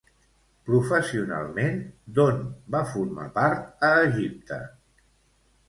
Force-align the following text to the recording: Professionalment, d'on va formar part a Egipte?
Professionalment, 0.69 1.77
d'on 2.17 2.41
va 2.77 2.83
formar 2.95 3.29
part 3.39 3.87
a 3.91 3.95
Egipte? 4.09 4.61